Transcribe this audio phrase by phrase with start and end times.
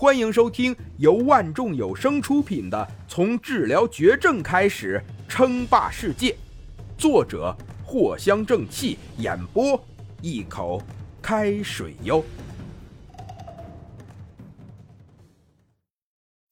[0.00, 2.78] 欢迎收听由万众有声出品的
[3.12, 6.30] 《从治疗绝症开始称霸世界》，
[6.96, 7.52] 作者
[7.84, 9.84] 藿香正气，演播
[10.22, 10.80] 一口
[11.20, 12.24] 开水哟。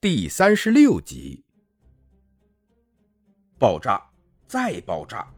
[0.00, 1.44] 第三十六集，
[3.58, 4.02] 爆炸，
[4.46, 5.28] 再爆炸！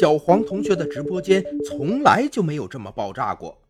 [0.00, 3.60] 小黄同学的直播间从来就没有这么爆炸过，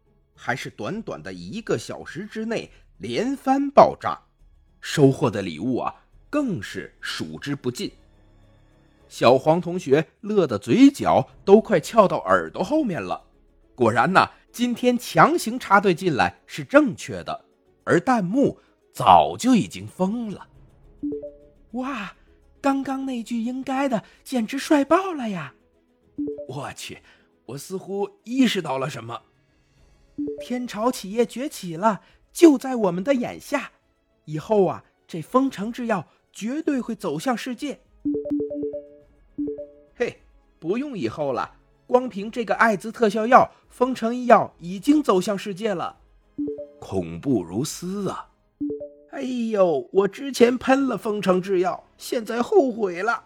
[0.43, 2.71] 还是短短的一个小时之内。
[2.97, 4.19] 连番爆炸，
[4.81, 5.95] 收获的礼物啊，
[6.29, 7.91] 更是数之不尽。
[9.09, 13.25] 小黄同学乐得嘴角都快翘到耳朵后面了。
[13.75, 17.47] 果然呐，今天强行插队进来是正确的，
[17.85, 18.59] 而弹幕
[18.93, 20.47] 早就已经疯了。
[21.73, 22.15] 哇，
[22.61, 25.55] 刚刚那句应该的简直帅爆了呀！
[26.47, 26.99] 我去，
[27.47, 29.23] 我似乎意识到了什么。
[30.41, 32.01] 天朝企业崛起了。
[32.33, 33.73] 就在我们的眼下，
[34.25, 37.81] 以后啊，这丰城制药绝对会走向世界。
[39.97, 40.21] 嘿，
[40.61, 41.57] 不用以后了，
[41.89, 45.99] 光凭这个艾滋特效药，丰城医药已经走向世界了，
[46.79, 48.31] 恐怖如斯啊！
[49.11, 53.25] 哎呦，我之前喷了丰城制药，现在后悔了。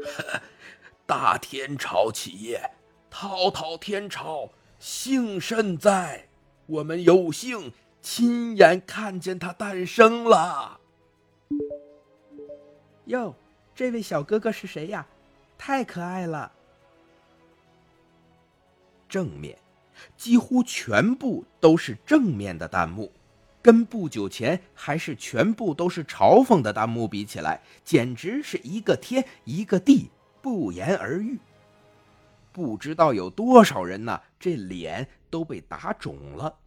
[1.04, 2.70] 大天朝企业，
[3.10, 4.48] 滔滔天朝，
[4.80, 6.26] 幸甚在。
[6.66, 10.80] 我们有幸亲眼看见它诞生了。
[13.04, 13.34] 哟，
[13.74, 15.06] 这位小哥哥是谁呀？
[15.58, 16.50] 太可爱了。
[19.08, 19.58] 正面，
[20.16, 23.12] 几乎全部都是正面的弹幕，
[23.60, 30.08] 跟不久前还是全部都是嘲讽的弹幕比起来，简直是一个天一个地，
[30.40, 31.38] 不言而喻。
[32.52, 36.58] 不知道有多少人呢，这脸都被打肿了。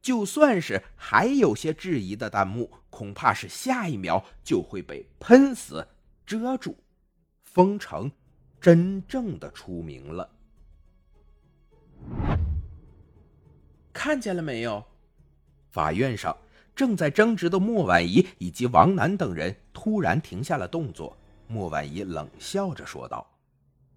[0.00, 5.86] 就算是还有些质疑的弹幕，恐怕是下一秒就会被喷死、
[6.24, 6.76] 遮住。
[7.42, 8.10] 封城
[8.60, 10.30] 真正的出名了，
[13.92, 14.84] 看见了没有？
[15.68, 16.36] 法院上
[16.74, 21.16] 正在争执的莫婉仪以及王楠等人突然停下了动作。
[21.46, 23.28] 莫婉仪冷笑着说道，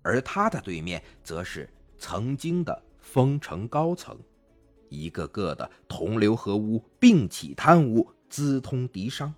[0.04, 4.16] 而他的对面则是曾经的封城高层。
[4.90, 9.34] 一个个的同流合污，并起贪污，资通敌商。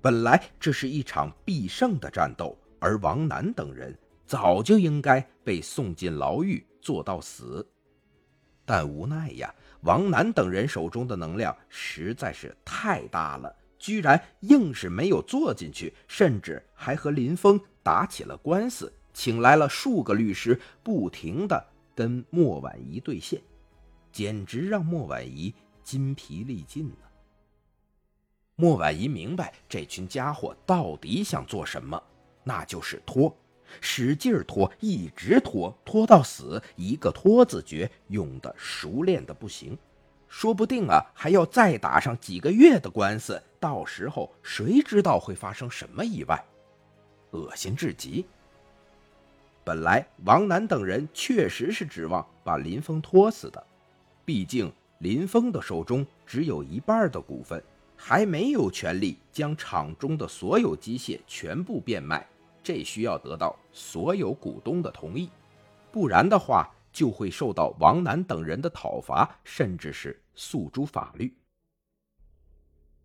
[0.00, 3.96] 本来这是一场必胜的战斗，而王楠等人
[4.26, 7.64] 早就应该被送进牢狱，做到死。
[8.64, 23.40] 但无奈呀，王楠等人手中的能量实在是太大了，居然硬是没有坐进去，甚至还和林峰打起了官司，请来了数个律师，不停的跟莫婉仪对线。
[24.12, 25.52] 简直让莫婉仪
[25.82, 27.10] 筋疲力尽了。
[28.54, 32.00] 莫婉仪明白这群家伙到底想做什么，
[32.44, 33.36] 那就是拖，
[33.80, 39.76] 使劲拖，一直拖，拖到死，一个拖字诀用的熟练的不行，
[40.28, 46.40] 说不定啊还要再打上几个月的官司，到时候谁知道会发生什么意外，
[47.32, 48.24] 恶心至极。
[49.64, 53.66] 本来王楠等人确实是指望把林峰拖死的。
[54.24, 57.62] 毕竟林峰的手中只有一半的股份，
[57.96, 62.26] 还没有权利将厂中的所有机械全部变卖，
[62.62, 65.30] 这需要得到所有股东的同意，
[65.90, 71.34] 不然的话就会受到王楠等人的讨伐，甚至是诉诸法律。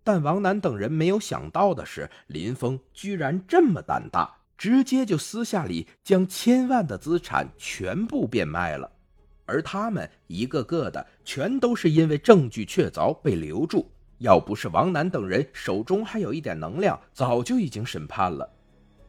[0.04, 8.92] 但王楠等人没有想到的是，林峰居然这么胆大，直接就私下里将千万的资产全部变卖了。
[9.46, 18.48] 而他们一个个的全都是因为证据确凿被留住，要不是王楠等人手中还有一点能量，早就已经审判了。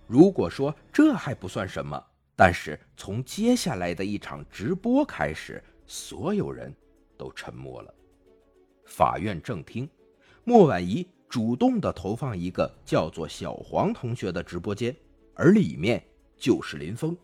[0.06, 2.00] 如果说这还不算什么，
[2.36, 6.72] 但是从接下来的一场直播开始，所有人
[7.18, 7.92] 都沉默了。
[8.86, 9.88] 法院正厅，
[10.44, 14.94] 莫婉仪主动的投放一个叫做小黄同学的直播间，
[15.40, 16.04] 而里面
[16.36, 17.16] 就是林峰。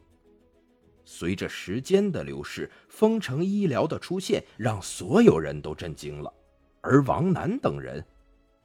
[1.05, 6.33] 随着时间的流逝，丰城医疗的出现让所有人都震惊了，
[6.81, 8.03] 而王楠等人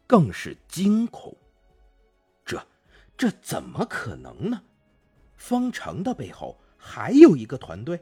[0.07, 1.35] 更是惊恐。
[2.45, 2.65] 这，
[3.17, 4.63] 这怎么可能呢？
[5.35, 7.99] 丰城的背后还有一个团队，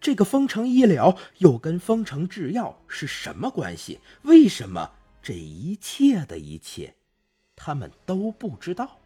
[0.00, 3.98] 这个丰城医疗又跟丰城制药是什么关系？
[4.22, 4.88] 为什么
[5.20, 6.94] 这一切的一切，
[7.56, 8.96] 他们都不知道？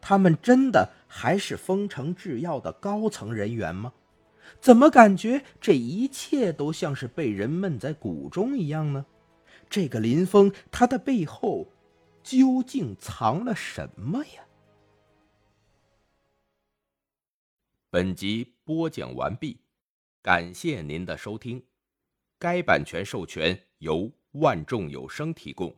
[0.00, 3.92] 他们真的还是丰城制药的高层人员吗？
[4.60, 9.06] 怎么感觉这一切都像是被人闷在鼓中一样呢？
[9.68, 11.68] 这个林峰他的背后
[12.22, 14.42] 究竟藏了什么呀？
[17.90, 19.60] 本集播讲完毕，
[20.22, 21.62] 感谢您的收听。
[22.38, 25.76] 该版权授权由万众有声提供。